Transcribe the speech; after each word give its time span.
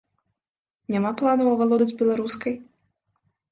Няма 0.95 1.11
планаў 1.19 1.47
авалодаць 1.53 1.97
беларускай? 2.01 2.53